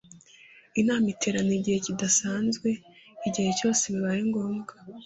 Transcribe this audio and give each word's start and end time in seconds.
inama 0.79 1.05
iterana 1.13 1.51
igihe 1.59 1.77
kidasanzwe 1.85 2.69
igihe 3.27 3.49
cyose 3.59 3.83
bibaye 3.93 4.21
ngombwa 4.29 4.73